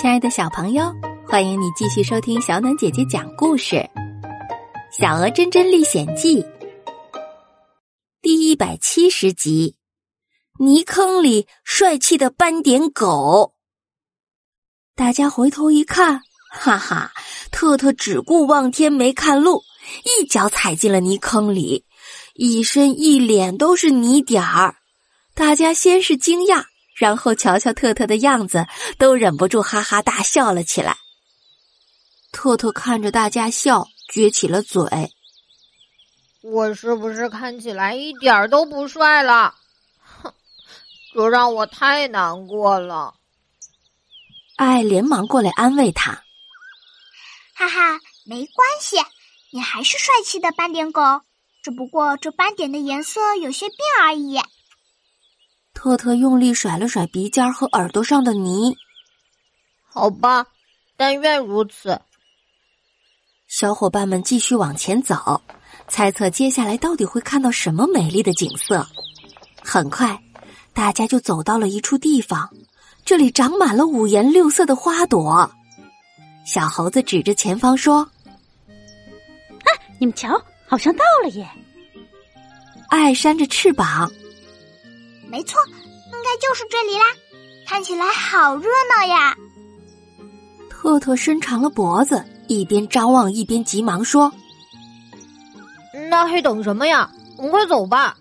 [0.00, 0.94] 亲爱的小朋友，
[1.28, 3.76] 欢迎你继续收听小暖姐姐讲故事
[4.90, 6.42] 《小鹅真真历险记》
[8.22, 9.76] 第一百七十集：
[10.58, 13.52] 泥坑里帅气的斑点狗。
[14.96, 17.12] 大家回头一看，哈哈，
[17.52, 19.64] 特特只顾望天没看路，
[20.04, 21.84] 一脚踩进了泥坑里，
[22.32, 24.76] 一身一脸都是泥点儿。
[25.34, 26.64] 大家先是惊讶。
[27.00, 28.66] 然后瞧瞧特特的样子，
[28.98, 30.98] 都忍不住哈哈大笑了起来。
[32.30, 34.82] 特特看着大家笑，撅起了嘴
[36.44, 39.54] ：“我是不是看起来一点都不帅了？
[39.98, 40.34] 哼，
[41.14, 43.14] 这让我太难过了。”
[44.56, 46.22] 爱连忙过来安慰他
[47.56, 48.98] ：“哈哈，没关系，
[49.52, 51.00] 你还是帅气的斑点狗，
[51.62, 54.38] 只不过这斑点的颜色有些变而已。”
[55.82, 58.76] 特特用力甩了甩鼻尖和耳朵上的泥。
[59.82, 60.44] 好吧，
[60.94, 61.98] 但愿如此。
[63.48, 65.40] 小伙伴们继续往前走，
[65.88, 68.86] 猜测接下来到底会看到什么美丽的景色。
[69.62, 70.22] 很快，
[70.74, 72.50] 大家就走到了一处地方，
[73.02, 75.50] 这里长满了五颜六色的花朵。
[76.44, 78.00] 小猴子指着前方说
[78.68, 79.68] ：“啊，
[79.98, 81.48] 你们瞧，好像到了耶！”
[82.90, 84.12] 爱扇着翅膀。
[85.30, 87.04] 没错，应该就是这里啦！
[87.66, 89.36] 看起来好热闹呀。
[90.68, 94.32] 特特伸长了脖子，一边张望一边急忙说
[96.10, 97.08] ：“那还等什么呀？
[97.36, 98.16] 我们快走吧！”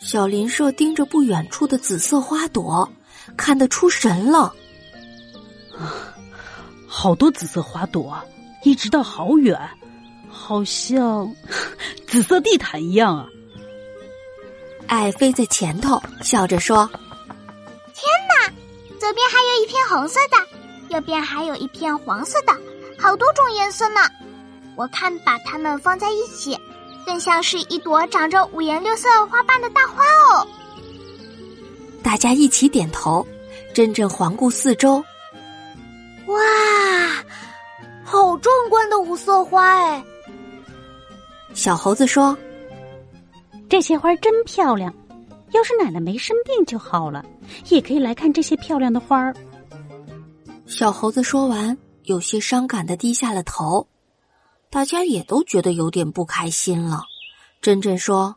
[0.00, 2.88] 小林社盯着不远处的紫色花朵，
[3.36, 4.54] 看得出神了。
[5.76, 6.14] 啊，
[6.86, 8.16] 好多紫色花朵，
[8.62, 9.58] 一直到好远，
[10.30, 11.30] 好像
[12.06, 13.26] 紫色地毯一样啊！
[14.88, 16.88] 爱飞在前头，笑着说
[17.94, 18.50] ：“天哪，
[18.98, 22.52] 左边还有一片红色的，右边还有一片黄色的，
[22.98, 24.00] 好多种颜色呢！
[24.76, 26.58] 我看把它们放在一起，
[27.04, 30.48] 更像是一朵长着五颜六色花瓣的大花哦。”
[32.02, 33.26] 大家一起点头，
[33.74, 35.04] 真正环顾四周，
[36.26, 36.34] 哇，
[38.04, 40.02] 好壮观的五色花哎！
[41.52, 42.34] 小猴子说。
[43.68, 44.92] 这些花真漂亮，
[45.52, 47.24] 要是奶奶没生病就好了，
[47.68, 49.34] 也可以来看这些漂亮的花儿。
[50.66, 53.86] 小猴子说完，有些伤感的低下了头。
[54.70, 57.02] 大家也都觉得有点不开心了。
[57.62, 58.36] 珍珍说：“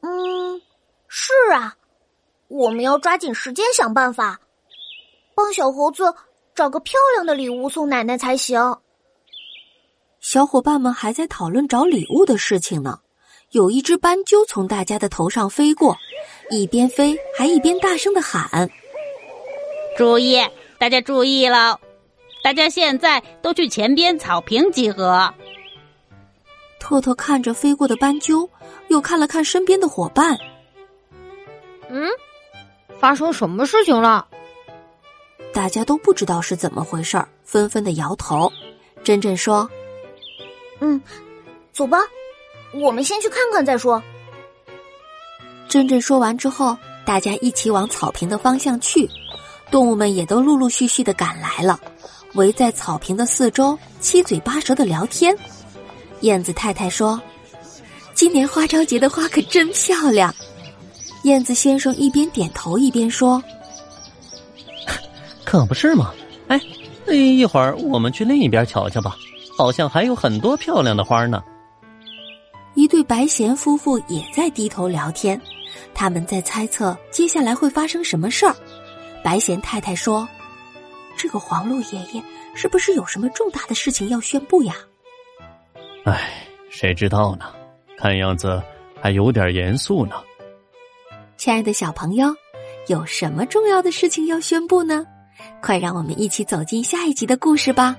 [0.00, 0.60] 嗯，
[1.06, 1.74] 是啊，
[2.48, 4.38] 我们要抓紧时间想办法，
[5.34, 6.14] 帮小猴子
[6.54, 8.60] 找个漂亮的礼物送奶奶才行。”
[10.20, 13.00] 小伙伴们还在讨论找礼物的事情呢。
[13.50, 15.96] 有一只斑鸠从大家的头上飞过，
[16.50, 18.68] 一边飞还一边大声的喊
[19.96, 20.38] ：“注意，
[20.78, 21.80] 大家注意了！
[22.44, 25.32] 大家现在都去前边草坪集合。”
[26.78, 28.50] 特特看着飞过的斑鸠，
[28.88, 30.36] 又看了看身边的伙伴。
[31.88, 32.06] 嗯，
[33.00, 34.28] 发生什么事情了？
[35.54, 38.52] 大家都不知道是怎么回事儿，纷纷的摇头。
[39.02, 39.70] 珍珍说
[40.80, 41.00] ：“嗯，
[41.72, 41.98] 走吧。”
[42.74, 44.02] 我们先去看看再说。
[45.68, 49.08] 珍珍说完之后，大家一起往草坪的方向去。
[49.70, 51.78] 动物们也都陆陆续续的赶来了，
[52.34, 55.36] 围在草坪的四周，七嘴八舌的聊天。
[56.22, 57.20] 燕子太太说
[58.14, 60.34] ：“今年花朝节的花可真漂亮。
[61.24, 63.42] ”燕子先生一边点头一边说
[65.44, 66.14] ：“可不是嘛！
[66.48, 66.58] 哎，
[67.12, 69.16] 一会儿我们去另一边瞧瞧吧，
[69.56, 71.42] 好像还有很多漂亮的花呢。”
[72.78, 75.40] 一对白贤夫妇也在低头聊天，
[75.92, 78.54] 他们在猜测接下来会发生什么事儿。
[79.20, 80.28] 白贤太太说
[81.18, 82.22] ：“这个黄鹿爷爷
[82.54, 84.76] 是不是有什么重大的事情要宣布呀？”
[86.06, 86.30] 哎，
[86.70, 87.46] 谁知道呢？
[87.96, 88.62] 看样子
[89.02, 90.14] 还有点严肃呢。
[91.36, 92.32] 亲爱的小朋友，
[92.86, 95.04] 有什么重要的事情要宣布呢？
[95.60, 97.96] 快让我们一起走进下一集的故事吧。